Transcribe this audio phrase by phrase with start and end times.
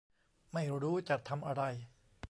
[0.53, 1.63] ไม่รู้จะทำอะไร